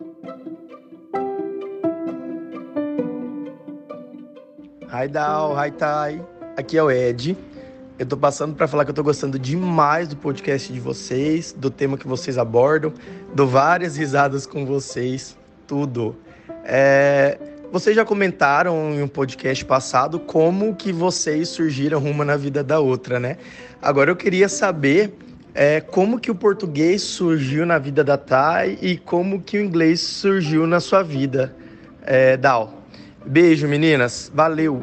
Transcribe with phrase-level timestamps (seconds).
[0.00, 0.06] Hi
[5.10, 6.22] Dal, hi Thay.
[6.56, 7.36] Aqui é o Ed.
[7.98, 11.68] Eu tô passando para falar que eu tô gostando demais do podcast de vocês, do
[11.68, 12.92] tema que vocês abordam,
[13.34, 15.36] dou várias risadas com vocês,
[15.66, 16.14] tudo.
[16.64, 17.36] É...
[17.72, 22.78] Vocês já comentaram em um podcast passado como que vocês surgiram uma na vida da
[22.78, 23.36] outra, né?
[23.82, 25.12] Agora eu queria saber
[25.54, 30.00] é, como que o português surgiu na vida da Thay e como que o inglês
[30.00, 31.54] surgiu na sua vida,
[32.02, 32.82] é, Dal.
[33.26, 34.30] Beijo, meninas.
[34.34, 34.82] Valeu.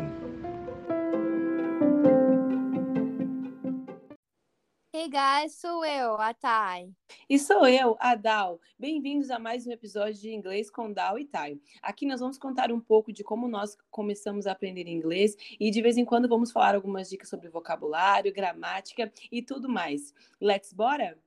[5.15, 6.93] Guys, sou eu, a Thay.
[7.29, 8.59] E sou eu, a Dal.
[8.77, 11.57] Bem-vindos a mais um episódio de Inglês com Dal e Thay.
[11.81, 15.81] Aqui nós vamos contar um pouco de como nós começamos a aprender inglês e de
[15.81, 20.13] vez em quando vamos falar algumas dicas sobre vocabulário, gramática e tudo mais.
[20.41, 21.17] Let's bora?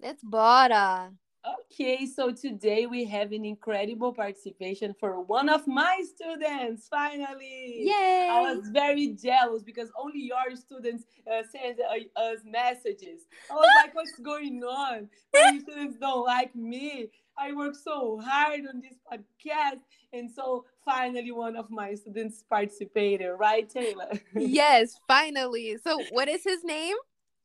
[0.00, 1.12] Let's bora!
[1.46, 6.88] Okay, so today we have an incredible participation for one of my students.
[6.88, 8.28] Finally, Yay!
[8.30, 13.26] I was very jealous because only your students uh, send uh, us messages.
[13.50, 15.08] I was like, "What's going on?
[15.32, 17.10] My students don't like me.
[17.38, 23.30] I work so hard on this podcast, and so finally, one of my students participated.
[23.38, 24.10] Right, Taylor?
[24.34, 25.76] yes, finally.
[25.84, 26.96] So, what is his name?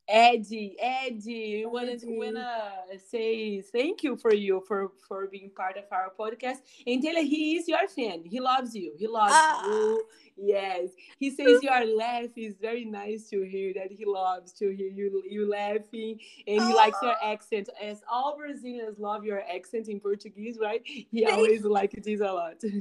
[0.08, 2.72] Eddie, Eddie, we wanna, wanna
[3.08, 6.58] say thank you for you for for being part of our podcast.
[6.86, 8.24] And Taylor, he is your fan.
[8.24, 8.92] He loves you.
[8.98, 9.64] He loves Ah.
[9.66, 10.04] you.
[10.36, 13.72] Yes, he says your laugh is very nice to hear.
[13.74, 17.68] That he loves to hear you you laughing, and he likes your accent.
[17.80, 20.82] As all Brazilians love your accent in Portuguese, right?
[20.84, 22.62] He Thank- always liked this a lot.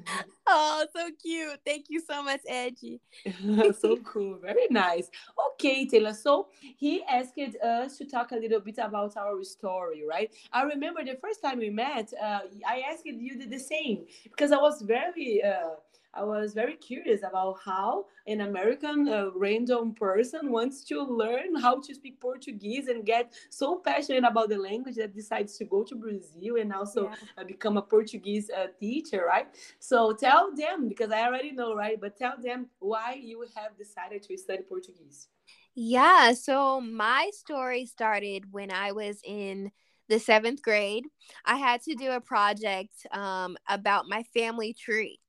[0.54, 1.60] Oh, so cute.
[1.66, 3.00] Thank you so much, Eddie.
[3.80, 5.10] so cool very nice
[5.50, 10.34] okay taylor so he asked us to talk a little bit about our story right
[10.52, 14.52] i remember the first time we met uh, i asked you the, the same because
[14.52, 15.76] i was very uh,
[16.14, 21.80] I was very curious about how an American uh, random person wants to learn how
[21.82, 25.96] to speak Portuguese and get so passionate about the language that decides to go to
[25.96, 27.16] Brazil and also Yeah.
[27.38, 29.48] uh, become a Portuguese uh, teacher, right?
[29.80, 32.00] So tell them because I already know, right?
[32.00, 35.30] But tell them why you have decided to study Portuguese.
[35.76, 39.72] Yeah, so my story started when I was in
[40.10, 41.06] the seventh grade.
[41.46, 45.20] I had to do a project um, about my family tree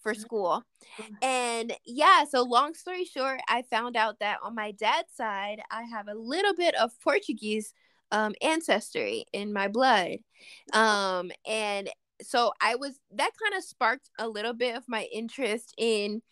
[0.00, 0.64] for school.
[1.22, 5.82] And yeah, so long story short, I found out that on my dad's side, I
[5.82, 7.74] have a little bit of Portuguese
[8.10, 10.18] um, ancestry in my blood.
[10.72, 11.90] Um, and
[12.22, 16.22] so I was, that kind of sparked a little bit of my interest in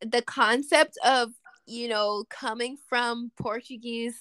[0.00, 1.30] the concept of,
[1.66, 4.20] you know, coming from Portuguese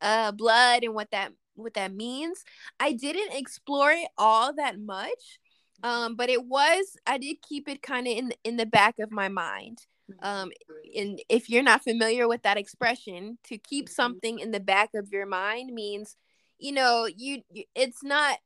[0.00, 2.44] uh, blood and what that what that means.
[2.78, 5.40] I didn't explore it all that much
[5.82, 9.10] um but it was i did keep it kind of in in the back of
[9.10, 9.78] my mind
[10.22, 10.50] um
[10.96, 13.92] and if you're not familiar with that expression to keep Mhm.
[13.92, 16.16] something in the back of your mind means
[16.58, 17.42] you know you,
[17.74, 18.38] it's not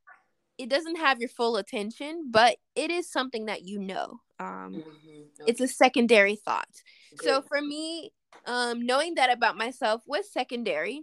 [0.58, 5.30] it doesn't have your full attention but it is something that you know um Mhm.
[5.46, 6.68] it's a secondary thought
[7.16, 8.12] so for me
[8.46, 11.02] um knowing that about myself was secondary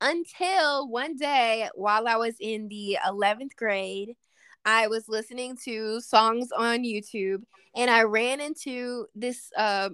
[0.00, 4.16] until one day while i was in the 11th grade
[4.66, 7.42] i was listening to songs on youtube
[7.74, 9.88] and i ran into this uh,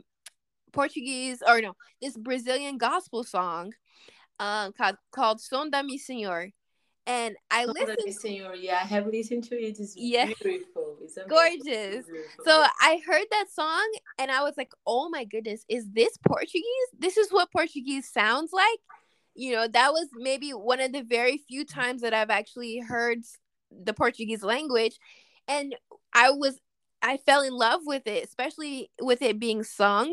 [0.72, 3.72] portuguese or no this brazilian gospel song
[4.40, 6.50] um called, called Sonda-me Senhor
[7.06, 8.54] and i that listened is, Senor.
[8.54, 9.78] Yeah, I have listened to it.
[9.80, 10.26] It's Yeah.
[10.26, 10.98] beautiful.
[11.02, 11.18] It's.
[11.28, 12.06] Gorgeous.
[12.06, 12.44] Beautiful.
[12.44, 16.88] So I heard that song and I was like, oh my goodness, is this Portuguese?
[16.98, 18.78] This is what Portuguese sounds like.
[19.34, 23.20] You know, that was maybe one of the very few times that I've actually heard
[23.84, 24.98] the Portuguese language.
[25.48, 25.74] And
[26.12, 26.60] I was,
[27.02, 30.12] I fell in love with it, especially with it being sung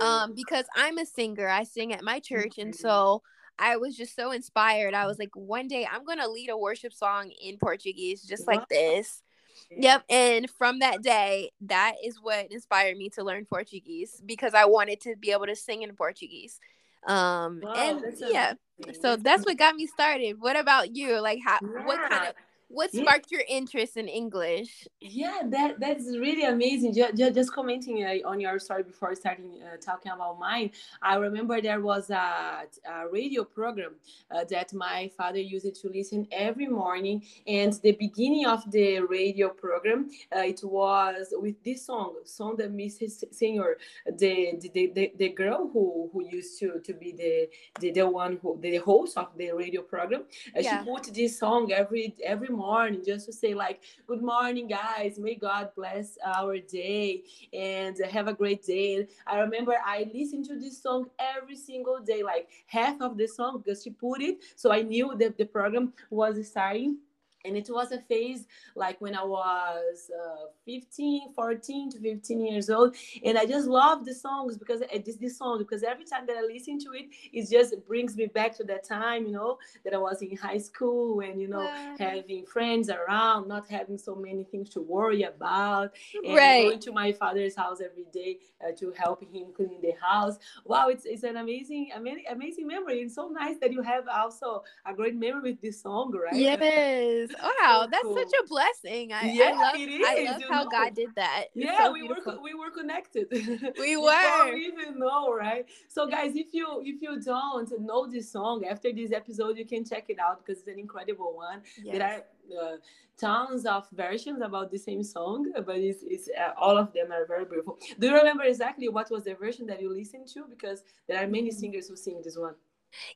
[0.00, 1.48] um, because I'm a singer.
[1.48, 2.58] I sing at my church.
[2.58, 3.22] And so
[3.58, 4.94] I was just so inspired.
[4.94, 8.46] I was like, one day I'm going to lead a worship song in Portuguese, just
[8.46, 9.22] like this.
[9.70, 10.04] Yep.
[10.08, 15.00] And from that day, that is what inspired me to learn Portuguese because I wanted
[15.02, 16.58] to be able to sing in Portuguese.
[17.06, 18.54] Um Wow, and yeah.
[18.82, 19.02] amazing.
[19.02, 20.36] So that's what got me started.
[20.40, 21.20] What about you?
[21.20, 22.34] Like how what kind of
[22.68, 23.02] what Yeah.
[23.02, 24.86] sparked your interest in English?
[25.00, 26.94] Yeah, that that's really amazing.
[26.94, 30.70] Just, just commenting uh, on your story before starting uh, talking about mine,
[31.02, 33.94] I remember there was a, a radio program
[34.30, 39.48] uh, that my father used to listen every morning, and the beginning of the radio
[39.50, 43.76] program, uh, it was with this song, "Sonda-me Senhor,"
[44.06, 47.48] the the, the, the girl who who used to to be the
[47.80, 50.22] the, the one who the host of the radio program.
[50.56, 50.82] Uh, Yeah.
[50.84, 55.18] She put this song every every morning just to say like good morning guys.
[55.18, 59.06] May god bless our day and have a great day.
[59.26, 63.58] I remember i listened to this song every single day like half of the song
[63.58, 66.98] because she put it so i knew that the program was starting
[67.44, 72.70] and it was a phase like when i was uh, 15 14 to 15 years
[72.70, 72.96] old.
[73.24, 76.36] And i just love the songs because uh, this this song because every time that
[76.36, 79.94] i listen to it it just brings me back to that time you know that
[79.94, 81.94] i was in high school and you know wow.
[81.98, 85.92] having friends around not having so many things to worry about.
[86.24, 86.64] And right.
[86.64, 90.36] going to my father's house every day uh, to help him clean the house.
[90.64, 93.02] Wow it's, it's an amazing amazing amazing memory.
[93.02, 96.34] And so nice that you have also a great memory with this song right?
[96.34, 98.16] Yes Wow, that's cool.
[98.16, 99.12] such a blessing.
[99.12, 100.06] I, yeah, I love, it is.
[100.06, 100.70] I love how know.
[100.70, 101.46] God did that.
[101.54, 103.26] It's yeah, so we were we were connected.
[103.78, 104.52] We were.
[104.52, 105.66] we even know, right?
[105.88, 109.84] So, guys, if you if you don't know this song after this episode, you can
[109.84, 111.62] check it out because it's an incredible one.
[111.82, 111.98] Yes.
[111.98, 112.76] There are uh,
[113.16, 117.26] tons of versions about the same song, but it's, it's uh, all of them are
[117.26, 117.78] very beautiful.
[117.98, 120.44] Do you remember exactly what was the version that you listened to?
[120.48, 121.54] Because there are many mm.
[121.54, 122.54] singers who sing this one.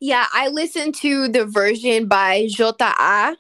[0.01, 3.37] Yeah, I listened to the version by Jotta A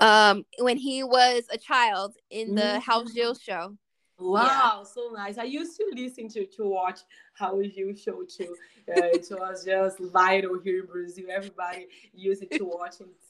[0.00, 2.90] um when he was a child in the mm-hmm.
[2.90, 3.76] Raul Gil show.
[4.18, 4.82] Wow, yeah.
[4.84, 5.38] so nice.
[5.38, 7.00] I used to listen to to watch
[7.40, 8.54] Raul Gil show too.
[8.88, 11.26] Uh, it was just vital here in Brazil.
[11.30, 13.06] Everybody used it to watch it so,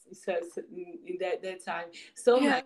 [0.75, 1.85] in that, that time.
[2.15, 2.49] So yeah.
[2.49, 2.63] nice.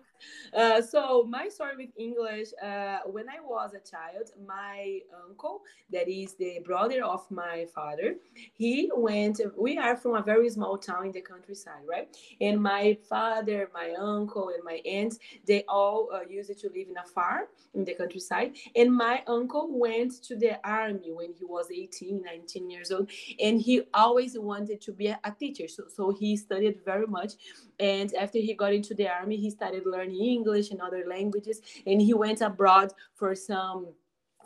[0.54, 5.62] Uh, so my story with English, uh, when I was a child, my uncle,
[5.92, 8.16] that is the brother of my father,
[8.54, 9.40] he went.
[9.58, 12.08] We are from a very small town in the countryside, right?
[12.40, 16.96] And my father, my uncle, and my aunts, they all uh, used to live in
[16.96, 17.44] a farm
[17.74, 18.56] in the countryside.
[18.74, 23.10] And my uncle went to the army when he was 18, 19 years old,
[23.40, 25.68] and he always wanted to be a, a teacher.
[25.68, 27.32] So, so he studied very much
[27.78, 32.00] and after he got into the army, he started learning English and other languages, and
[32.00, 33.88] he went abroad for some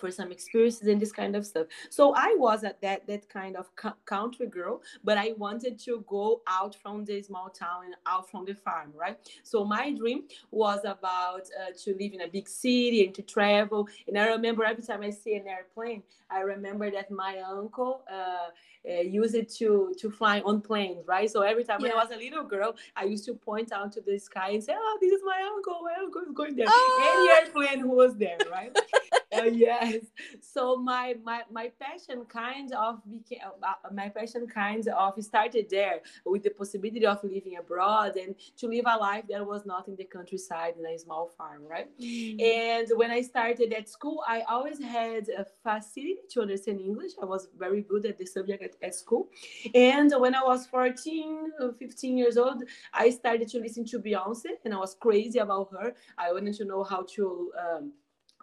[0.01, 1.67] for some experiences and this kind of stuff.
[1.91, 3.71] So I was at that that kind of
[4.05, 8.45] country girl, but I wanted to go out from the small town and out from
[8.47, 9.19] the farm, right?
[9.43, 13.89] So my dream was about uh, to live in a big city and to travel.
[14.09, 18.03] And I remember every time I see an airplane, I remember that my uncle.
[18.11, 18.51] Uh,
[18.89, 21.31] uh, use it to to fly on planes, right?
[21.31, 21.89] So every time yeah.
[21.89, 24.65] when I was a little girl, I used to point out to the sky and
[24.65, 25.81] say, "Oh, this is my uncle.
[25.83, 27.31] My uncle is going there." Oh.
[27.31, 28.75] Any airplane who was there, right?
[29.33, 30.05] uh, yes.
[30.41, 35.67] So my my my passion kind of became uh, uh, my passion kind of started
[35.71, 39.89] there with the possibility of living abroad and to live a life that was not
[39.89, 41.89] in the countryside in a small farm, right?
[42.01, 42.43] Mm.
[42.43, 47.13] And when I started at school, I always had a facility to understand English.
[47.23, 49.29] I was very good at the subject at, at school.
[49.75, 54.75] And when I was 14, 15 years old, I started to listen to Beyonce and
[54.75, 55.95] I was crazy about her.
[56.19, 57.93] I wanted to know how to um,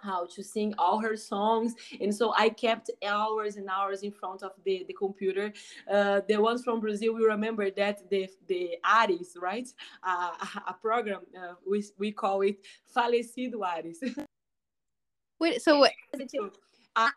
[0.01, 1.75] how to sing all her songs.
[1.99, 5.53] And so i kept hours and hours in front of the, the computer.
[5.91, 9.67] Uh, the ones from brazil we remember that the the ares right?
[10.03, 10.31] Uh,
[10.67, 12.57] a program uh, we, we call it
[12.95, 13.99] falecido ares.
[15.39, 15.91] Wait so what?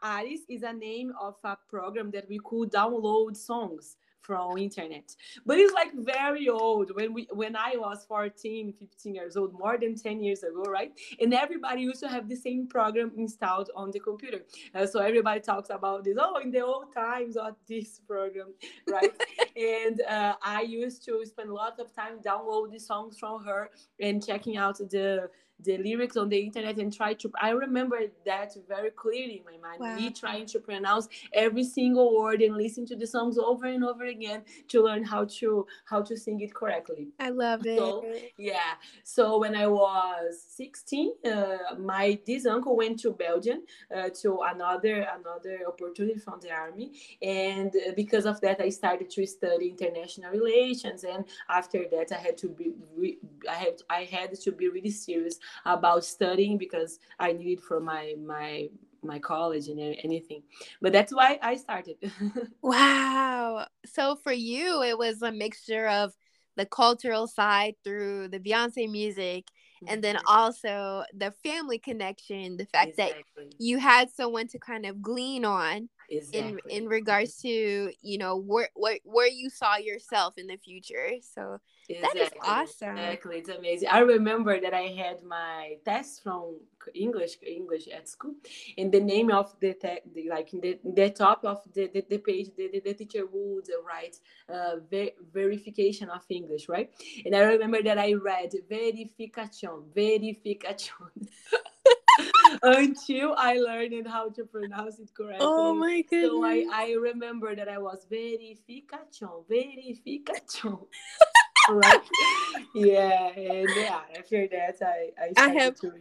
[0.02, 5.14] Ares is a name of a program that we could download songs from internet.
[5.46, 6.92] But it's like very old.
[6.94, 10.92] When we when i was 14 15 years old more than 10 years ago right?
[11.20, 14.40] And everybody used to have the same program installed on the computer.
[14.74, 18.54] Uh, so everybody talks about this oh in the old times of this program
[18.88, 19.12] right?
[19.56, 24.24] And uh, i used to spend a lot of time downloading songs from her and
[24.24, 25.28] checking out the
[25.64, 29.68] the lyrics on the internet and try to i remember that very clearly in my
[29.68, 29.80] mind.
[29.80, 29.96] Wow.
[29.96, 34.04] me trying to pronounce every single word and listen to the songs over and over
[34.04, 37.08] again to learn how to how to sing it correctly.
[37.18, 37.78] I love it.
[37.78, 38.04] so,
[38.36, 38.72] yeah.
[39.04, 43.60] So when i was 16 uh, my this uncle went to belgium
[43.94, 46.92] uh, to another another opportunity from the army.
[47.22, 51.04] And uh, because of that i started to study international relations.
[51.04, 55.38] And after that i had to be i had i had to be really serious
[55.64, 58.68] about studying because I needed for my my
[59.02, 60.42] my college and anything.
[60.82, 61.96] But that's why I started.
[62.62, 63.66] wow.
[63.86, 66.12] So for you, it was a mixture of
[66.56, 69.46] the cultural side through the Beyonce music
[69.86, 70.26] and then mm-hmm.
[70.26, 73.24] also the family connection, the fact exactly.
[73.36, 76.60] that you had someone to kind of glean on exactly.
[76.68, 81.12] in in regards to, you know, where, where where you saw yourself in the future.
[81.22, 81.58] So
[81.90, 82.20] Exactly.
[82.20, 82.96] That is awesome.
[82.98, 83.88] Exactly, it's amazing.
[83.90, 86.56] I remember that I had my test from
[86.94, 88.34] English English at school,
[88.78, 92.04] and the name of the, te- the like in the, the top of the, the,
[92.08, 94.16] the page, the, the, the, teacher would write
[94.48, 96.90] uh, ver- verification of English, right?
[97.24, 101.08] And I remember that I read verification, verification.
[102.62, 105.38] until I learned how to pronounce it correctly.
[105.40, 106.30] Oh my goodness.
[106.30, 110.78] So I, I remember that I was verification, verification.
[112.74, 115.92] Yeah, and yeah, after that I I, I have to.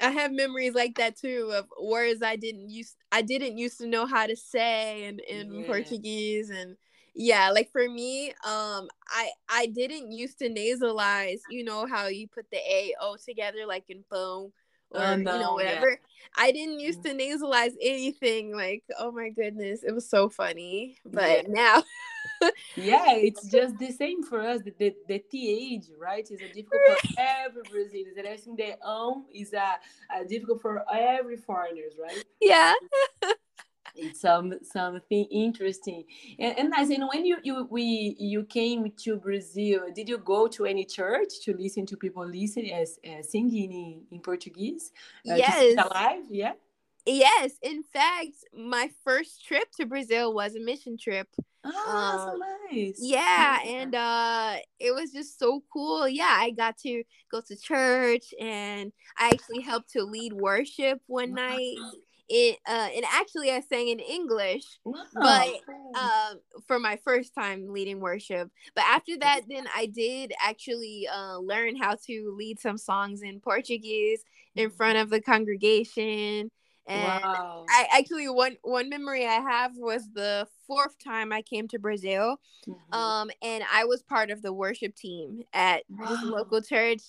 [0.00, 3.86] I have memories like that too of words I didn't use I didn't used to
[3.86, 5.66] know how to say in, in yeah.
[5.66, 6.76] Portuguese and
[7.14, 12.28] yeah like for me um I I didn't used to nasalize you know how you
[12.28, 14.52] put the A O together like in phone
[14.90, 15.90] or oh, no, you know whatever.
[15.90, 15.96] Yeah.
[16.36, 18.54] I didn't used to nasalize anything.
[18.54, 20.96] Like, oh my goodness, it was so funny.
[21.04, 21.52] But yeah.
[21.52, 21.82] now,
[22.76, 24.62] yeah, it's just the same for us.
[24.62, 28.82] The the, the th right is a difficult for every Brazilian, and I think the
[28.86, 29.78] um is a,
[30.14, 32.24] a difficult for every foreigners, right?
[32.40, 32.74] Yeah.
[33.96, 36.04] It's some something interesting.
[36.38, 40.46] And, and nice and when you you we you came to brazil did you go
[40.46, 44.92] to any church to listen to people listen as uh, singing in, in portuguese
[45.28, 45.76] uh, yes.
[45.76, 46.22] alive?
[46.30, 46.52] Yeah
[47.06, 51.28] yes in fact my first trip to brazil was a mission trip
[51.62, 52.96] Oh, um, so nice.
[52.98, 56.08] Yeah, and uh it was just so cool.
[56.08, 61.34] Yeah, I got to go to church and I actually helped to lead worship one
[61.34, 61.76] night
[62.30, 65.04] it uh and actually I sang in English, wow.
[65.12, 65.48] but
[65.94, 66.34] uh,
[66.66, 68.48] for my first time leading worship.
[68.74, 73.40] But after that, then I did actually uh, learn how to lead some songs in
[73.40, 74.22] Portuguese
[74.54, 74.76] in mm-hmm.
[74.76, 76.50] front of the congregation.
[76.90, 77.64] And wow.
[77.68, 82.40] I actually one one memory I have was the fourth time I came to Brazil,
[82.68, 82.94] mm-hmm.
[82.94, 87.02] um, and I was part of the worship team at this local church.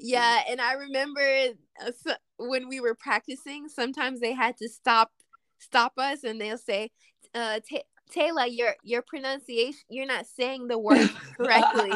[0.00, 1.48] Yeah, and I remember
[1.84, 5.12] uh, when we were practicing, sometimes they had to stop
[5.58, 6.90] stop us, and they'll say,
[7.34, 7.60] uh,
[8.10, 11.92] Taylor, your your pronunciation, you're not saying the word correctly,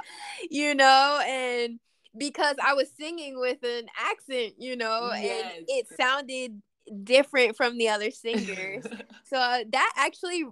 [0.50, 1.78] you know, and
[2.16, 5.54] because I was singing with an accent, you know, yes.
[5.56, 6.60] and it sounded
[7.04, 8.84] different from the other singers.
[9.24, 10.44] so uh, that actually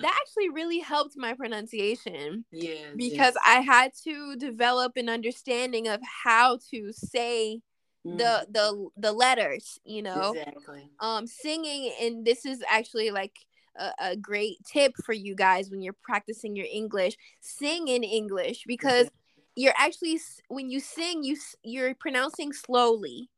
[0.00, 2.44] that actually really helped my pronunciation.
[2.52, 2.92] Yeah.
[2.96, 3.44] Because yes.
[3.44, 7.60] I had to develop an understanding of how to say
[8.06, 8.18] mm.
[8.18, 10.34] the the the letters, you know.
[10.36, 10.90] Exactly.
[11.00, 13.34] Um singing and this is actually like
[13.76, 17.16] a, a great tip for you guys when you're practicing your English.
[17.40, 19.08] Sing in English because
[19.56, 23.28] you're actually when you sing you you're pronouncing slowly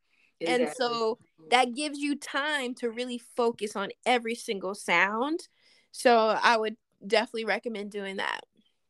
[0.40, 0.64] Exactly.
[0.64, 1.18] And so
[1.50, 5.48] that gives you time to really focus on every single sound.
[5.92, 8.40] So I would definitely recommend doing that.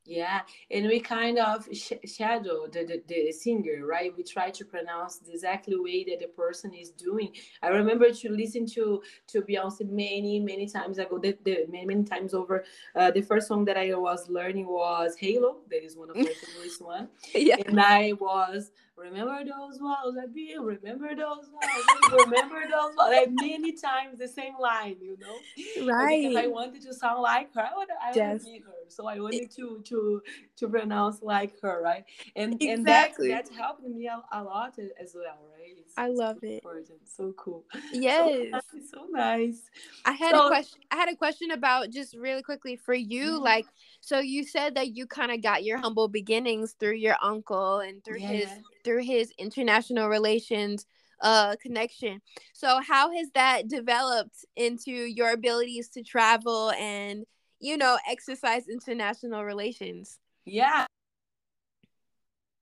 [0.07, 0.41] Yeah,
[0.71, 4.13] and we kind of sh- shadow the, the, the, singer, right?
[4.17, 7.33] We try to pronounce the exactly way that the person is doing.
[7.63, 11.19] I remember to listen to to Beyonce many many times ago.
[11.19, 12.65] The, the many many times over.
[12.97, 15.59] Uh, the first song that I was learning was Halo.
[15.71, 17.09] That is one of my favorite one.
[17.35, 23.11] Yeah, and I was remember those walls I built, remember those walls, remember those walls.
[23.11, 25.39] Like many times the same line, you know.
[25.87, 26.23] Right.
[26.23, 27.63] Because I wanted to sound like her.
[27.63, 28.73] I want to be her.
[28.89, 30.23] So I wanted to to
[30.57, 32.05] to pronounce like her, right?
[32.37, 32.73] And exactly.
[32.73, 35.77] and that that helped me a, a lot as well, right?
[35.97, 36.63] I love it.
[36.63, 37.01] Important.
[37.05, 37.65] So cool.
[37.93, 38.29] Yes.
[38.29, 38.91] So nice.
[38.91, 39.71] So nice.
[40.05, 40.81] I had so, a question.
[40.91, 43.45] I had a question about just really quickly for you, mm-hmm.
[43.45, 43.67] like
[44.01, 48.05] so you said that you kind of got your humble beginnings through your uncle and
[48.05, 48.29] through yeah.
[48.29, 48.49] his
[48.85, 50.87] through his international relations
[51.21, 52.21] uh connection.
[52.53, 57.25] So how has that developed into your abilities to travel and
[57.61, 60.19] you know exercise international relations?
[60.47, 60.87] Yeah,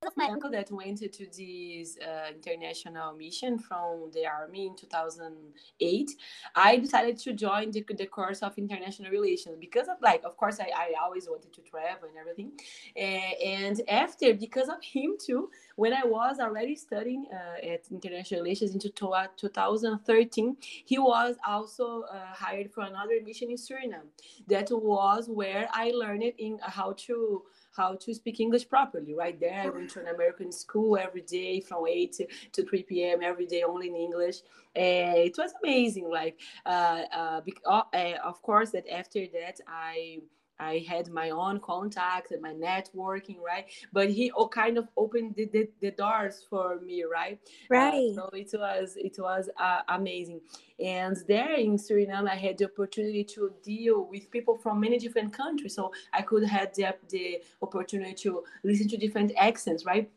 [0.07, 6.11] of my uncle that went to this uh, international mission from the army in 2008
[6.55, 10.61] i decided to join the, the course of international relations because of like of course
[10.61, 12.53] i, I always wanted to travel and everything.
[12.97, 18.75] And after because of him too when i was already studying uh, at international relations
[18.75, 24.09] in 2013 he was also uh, hired for another mission in suriname
[24.47, 27.43] that was where i learned in how to
[27.79, 29.63] how to speak English properly, right there.
[29.63, 33.21] I went to an American school every day from 8 to, to 3 p.m.
[33.23, 34.39] every day, only in English.
[34.75, 36.11] And it was amazing.
[36.11, 40.19] Like, uh, uh, uh, uh, of course, that after that, I
[40.61, 43.67] I had my own contacts and my networking, right?
[43.93, 47.39] But he all kind of opened the, the, the doors for me, right?
[47.71, 48.11] Right.
[48.11, 50.41] Uh, so it was it was uh, amazing.
[50.81, 55.33] And there in Suriname, I had the opportunity to deal with people from many different
[55.33, 55.75] countries.
[55.75, 60.09] So I could have the, the opportunity to listen to different accents, right?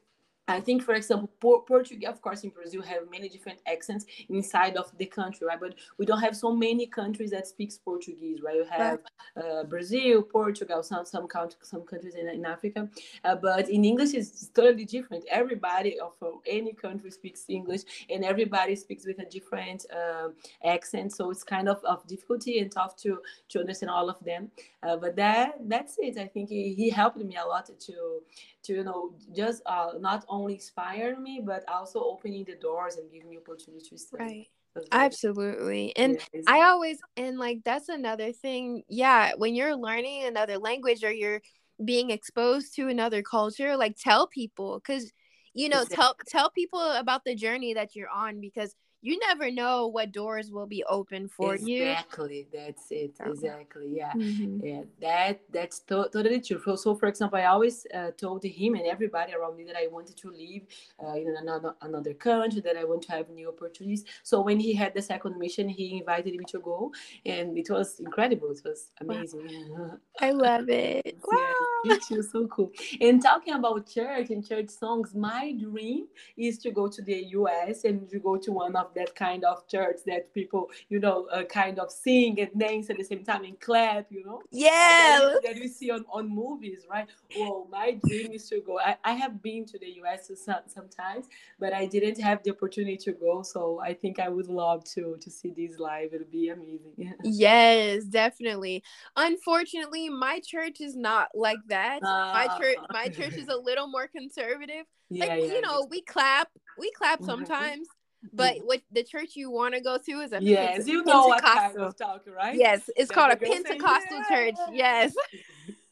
[0.48, 4.75] I think, for example, Por- Portuguese, of course, in Brazil have many different accents inside
[4.75, 5.60] of the country, right?
[5.60, 8.55] But we don't have so many countries that speaks Portuguese, right?
[8.55, 9.00] You have
[9.38, 12.89] uh, Brazil, Portugal, some some countries, some countries in, in Africa,
[13.24, 15.24] uh, but in English it's totally different.
[15.29, 16.13] Everybody of
[16.45, 20.29] any country speaks English, and everybody speaks with a different uh,
[20.65, 23.19] accent, so it's kind of of difficulty and tough to
[23.50, 24.51] to understand all of them.
[24.83, 26.17] Uh, but that that's it.
[26.17, 28.21] I think he, he helped me a lot to
[28.63, 33.12] to you know just uh, not only inspire me but also opening the doors and
[33.12, 34.18] giving me opportunities to.
[34.18, 34.48] Right.
[34.91, 35.94] Absolutely.
[35.98, 38.84] And yeah, I always and like that's another thing.
[38.88, 41.41] Yeah, when you're learning another language or you're
[41.84, 45.12] being exposed to another culture, like tell people cuz
[45.53, 45.96] you know, exactly.
[45.96, 50.51] tell tell people about the journey that you're on because you never know what doors
[50.51, 51.74] will be open for exactly.
[51.74, 51.84] you.
[51.84, 52.48] Exactly.
[52.53, 53.13] That's it.
[53.25, 53.88] Exactly.
[53.96, 54.13] Yeah.
[54.13, 54.65] Mm-hmm.
[54.65, 54.81] Yeah.
[55.01, 56.62] That that's to- totally true.
[56.63, 59.88] So, so, for example, I always uh, told him and everybody around me that I
[59.88, 60.62] wanted to live
[61.03, 64.05] uh, in another another country, that I want to have new opportunities.
[64.24, 66.91] So when he had the second mission, he invited me to go,
[67.25, 68.51] and it was incredible.
[68.51, 69.48] It was amazing.
[69.70, 69.98] Wow.
[70.20, 71.17] I love it.
[71.25, 71.38] Wow.
[71.86, 72.72] Yeah, it was so cool.
[73.00, 76.05] And talking about church and church songs, my dream
[76.38, 77.86] is to go to the U.S.
[77.86, 81.43] and to go to one of that kind of church that people, you know, uh,
[81.43, 84.41] kind of sing and dance at the same time and clap, you know?
[84.51, 85.19] Yeah.
[85.21, 87.07] Uh, that, that, we see on, on movies, right?
[87.38, 88.79] Well, my dream is to go.
[88.79, 91.27] I, I have been to the US some, sometimes,
[91.60, 93.41] but I didn't have the opportunity to go.
[93.41, 96.13] So I think I would love to to see this live.
[96.13, 97.13] It'll be amazing.
[97.24, 98.83] yes, definitely.
[99.15, 102.03] Unfortunately, my church is not like that.
[102.03, 104.86] Uh, my church my church is a little more conservative.
[105.10, 107.29] Yeah, like yeah, you know, we clap, we clap mm-hmm.
[107.29, 107.88] sometimes.
[108.33, 108.65] But mm-hmm.
[108.65, 111.43] what the church you want to go to is a yes, Pente- you know what
[111.43, 112.55] kind of talk, right?
[112.55, 114.55] Yes, it's that called a Pentecostal church.
[114.71, 115.13] Yes.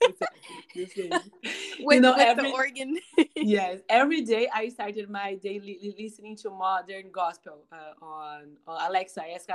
[1.80, 3.00] with, you know, with every, the organ.
[3.36, 8.90] yes, every day I started my day li- listening to modern gospel uh, on, on
[8.90, 9.24] Alexa.
[9.24, 9.50] I ask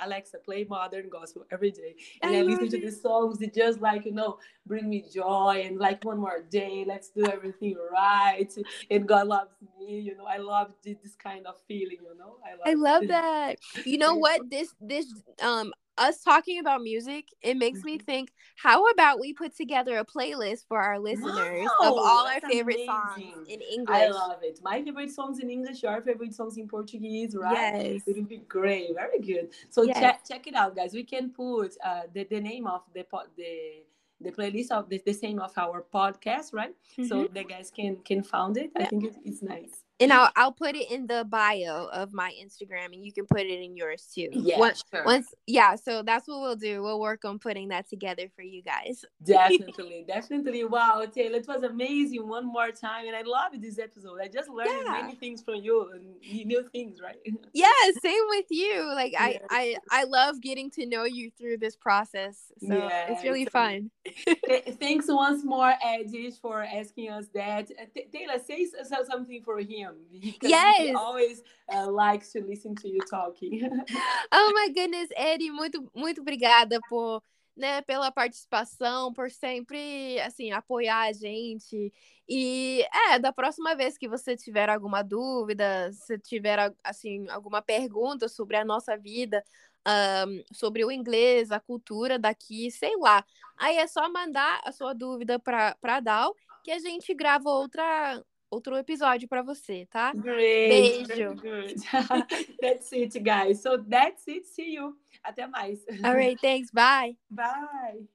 [0.00, 3.40] Alexa play modern gospel every day, and I, I listen to the songs.
[3.40, 6.84] It just like you know bring me joy and like one more day.
[6.86, 8.52] Let's do everything right,
[8.90, 10.00] and God loves me.
[10.00, 11.98] You know, I love this kind of feeling.
[12.02, 12.66] You know, I love.
[12.66, 13.58] I love that.
[13.84, 14.40] You know what?
[14.50, 15.06] This this
[15.40, 17.86] um us talking about music, it makes mm-hmm.
[17.86, 22.26] me think, how about we put together a playlist for our listeners wow, of all
[22.26, 22.86] our favorite amazing.
[22.86, 23.96] songs in English?
[23.96, 24.58] I love it.
[24.62, 27.84] My favorite songs in English, your favorite songs in Portuguese, right?
[27.84, 28.02] Yes.
[28.06, 28.94] It would be great.
[28.94, 29.50] Very good.
[29.70, 29.98] So yes.
[29.98, 30.94] check check it out, guys.
[30.94, 33.82] We can put uh, the, the name of the the
[34.20, 36.74] the playlist of the, the same of our podcast, right?
[36.92, 37.06] Mm-hmm.
[37.06, 38.70] So the guys can can found it.
[38.76, 38.84] Yeah.
[38.84, 42.32] I think it, it's nice and I'll I'll put it in the bio of my
[42.42, 44.28] Instagram, and you can put it in yours too.
[44.32, 45.04] Yeah, once, sure.
[45.04, 45.76] once yeah.
[45.76, 46.82] So that's what we'll do.
[46.82, 49.04] We'll work on putting that together for you guys.
[49.24, 50.64] Definitely, definitely.
[50.64, 54.18] Wow, Taylor, it was amazing one more time, and I love this episode.
[54.20, 55.00] I just learned yeah.
[55.02, 57.16] many things from you and new things, right?
[57.52, 57.68] yeah,
[58.02, 58.84] same with you.
[58.94, 59.22] Like yeah.
[59.22, 62.52] I I I love getting to know you through this process.
[62.58, 63.90] So yeah, it's really fun.
[64.80, 67.70] Thanks once more, Eddie, for asking us that.
[67.80, 68.66] Uh, Taylor, say
[69.06, 69.81] something for him
[70.20, 70.76] because yes.
[70.78, 71.42] he always
[71.72, 73.68] uh, likes to listen to you talking.
[74.32, 77.22] oh my goodness, Eddie, muito muito obrigada por
[77.56, 81.92] né, pela participação, por sempre assim apoiar a gente.
[82.28, 88.28] E é, da próxima vez que você tiver alguma dúvida, se tiver assim alguma pergunta
[88.28, 89.44] sobre a nossa vida,
[89.86, 93.24] um, sobre o inglês, a cultura daqui, sei lá.
[93.58, 98.24] Aí é só mandar a sua dúvida para a Dal que a gente grava outra
[98.52, 100.12] outro episódio para você, tá?
[100.12, 101.06] Great.
[101.08, 101.36] Beijo.
[102.60, 103.62] that's it, guys.
[103.62, 104.46] So that's it.
[104.46, 104.94] See you.
[105.24, 105.84] Até mais.
[106.04, 106.70] All right, thanks.
[106.70, 107.16] Bye.
[107.30, 108.06] Bye.